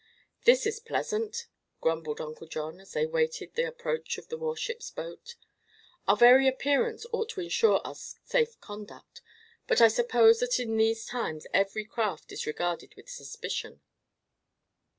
[0.45, 1.45] "This is pleasant!"
[1.79, 5.35] grumbled Uncle John, as they awaited the approach of the warship's boat.
[6.07, 9.21] "Our very appearance ought to insure us safe conduct,
[9.67, 13.81] but I suppose that in these times every craft is regarded with suspicion."